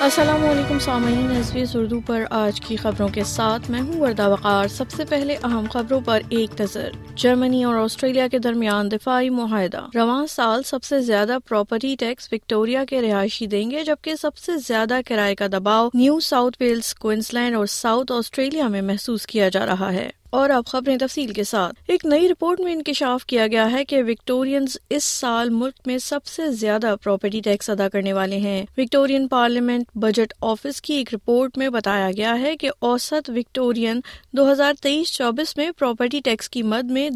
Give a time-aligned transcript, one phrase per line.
[0.00, 4.68] السلام علیکم سامعین ایس اردو پر آج کی خبروں کے ساتھ میں ہوں وردہ وقار۔
[4.68, 9.86] سب سے پہلے اہم خبروں پر ایک نظر۔ جرمنی اور آسٹریلیا کے درمیان دفاعی معاہدہ۔
[9.94, 14.52] رواں سال سب سے زیادہ پراپرٹی ٹیکس وکٹوریا کے رہائشی دیں گے، جبکہ سب سے
[14.56, 19.66] زیادہ کرائے کا دباؤ نیو ساؤتھ ویلز کوئنسلینڈ اور ساؤتھ آسٹریلیا میں محسوس کیا جا
[19.66, 23.72] رہا ہے۔ اور اب خبریں تفصیل کے ساتھ۔ ایک نئی رپورٹ میں انکشاف کیا گیا
[23.72, 28.36] ہے کہ وکٹورینز اس سال ملک میں سب سے زیادہ پراپرٹی ٹیکس ادا کرنے والے
[28.36, 34.00] ہیں۔ وکٹورین پارلیمنٹ بجٹ آفس کی ایک رپورٹ میں بتایا گیا ہے کہ اوسط وکٹورین
[34.32, 37.10] دو ہزار تیئیس چوبیس میں پراپرٹی ٹیکس کی مد میں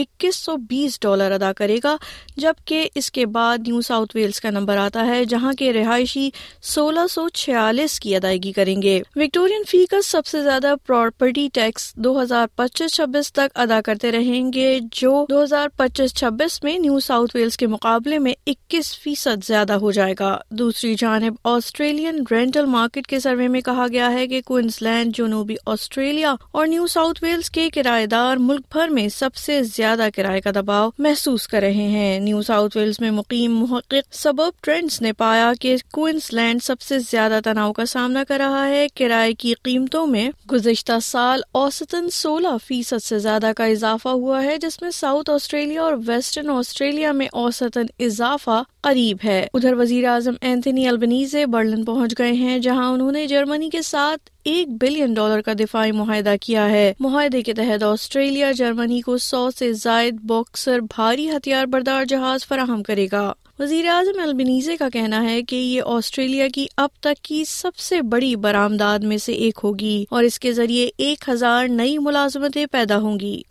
[0.00, 1.96] اکیس سو بیس ڈالر ادا کرے گا،
[2.36, 6.30] جبکہ اس کے بعد نیو ساؤتھ ویلز کا نمبر آتا ہے، جہاں کے رہائشی
[6.62, 12.22] سولہ سو چھیالیس کی ادائیگی کریں گے۔ وکٹورین فیکس سب سے زیادہ پراپرٹی ٹیکس دو
[12.22, 17.00] ہزار پچیس چھبیس تک ادا کرتے رہیں گے، جو دو ہزار پچیس چھبیس میں نیو
[17.00, 22.66] ساؤتھ ویلز کے مقابلے میں اکیس فیصد زیادہ ہو جائے گا۔ دوسری جانب، آسٹریلین رینٹل
[22.66, 27.24] مارکیٹ کے سروے میں کہا گیا ہے کہ کوئنس لینڈ جنوبی آسٹریلیا اور نیو ساؤتھ
[27.24, 31.48] ویلز کے کرایہ دار ملک بھر میں سب سے زیادہ زیادہ کرائے کا دباؤ محسوس
[31.48, 36.32] کر رہے ہیں۔ نیو ساؤتھ ویلز میں مقیم محقق سبب ٹرینڈز نے پایا کہ کوئنس
[36.32, 40.92] لینڈ سب سے زیادہ تناؤ کا سامنا کر رہا ہے۔ کرائے کی قیمتوں میں گزشتہ
[41.02, 45.92] سال اوسطن سولہ فیصد سے زیادہ کا اضافہ ہوا ہے، جس میں ساؤتھ آسٹریلیا اور
[46.06, 52.32] ویسٹرن آسٹریلیا میں اوسطن اضافہ قریب ہے۔ ادھر وزیر اعظم اینتھنی البنیزے برلن پہنچ گئے
[52.32, 56.92] ہیں، جہاں انہوں نے جرمنی کے ساتھ ایک بلین ڈالر کا دفاعی معاہدہ کیا ہے۔
[57.00, 62.82] معاہدے کے تحت آسٹریلیا جرمنی کو سو سے زائد باکسر بھاری ہتھیار بردار جہاز فراہم
[62.82, 67.44] کرے گا۔ وزیر اعظم البنیزے کا کہنا ہے کہ یہ آسٹریلیا کی اب تک کی
[67.48, 71.98] سب سے بڑی برآمداد میں سے ایک ہوگی اور اس کے ذریعے ایک ہزار نئی
[71.98, 73.42] ملازمتیں پیدا ہوں گی۔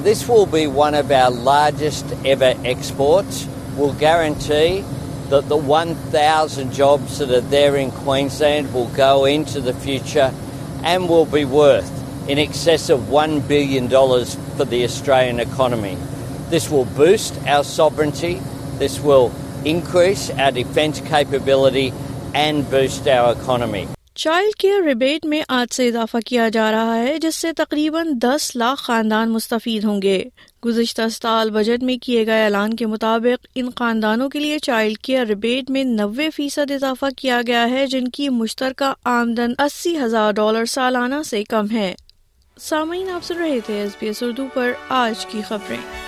[5.29, 10.47] That the 1,000 jobs that are there in Queensland will go into the future
[10.83, 11.91] and will be worth
[12.29, 15.97] in excess of $1 billion for the Australian economy.
[16.49, 18.41] This will boost our sovereignty,
[18.77, 19.31] this will
[19.66, 21.93] increase our defence capability
[22.33, 23.87] and boost our economy.
[24.17, 28.55] Child care rebate میں آج سے اضافہ کیا جا رہا ہے، جس سے تقریباً دس
[28.55, 30.23] لاکھ خاندان مستفید ہوں گے۔
[30.66, 35.25] گزشتہ سال بجٹ میں کیے گئے اعلان کے مطابق، ان خاندانوں کے لیے چائلڈ کیئر
[35.25, 40.66] ریبیٹ میں نوے فیصد اضافہ کیا گیا ہے، جن کی مشترکہ آمدن اسی ہزار ڈالر
[40.66, 41.95] سالانہ سے کم ہے۔
[42.59, 46.06] سامعین، آپ سن رہے تھے ایس بی ایس اردو پر آج کی خبریں۔